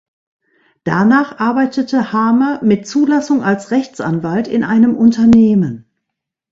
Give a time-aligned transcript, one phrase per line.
[0.83, 5.85] Danach arbeitete Hamer mit Zulassung als Rechtsanwalt in einem Unternehmen.